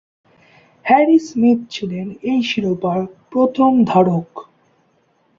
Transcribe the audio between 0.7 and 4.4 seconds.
Harry Smith ছিলেন এই শিরোপার প্রথম ধারক।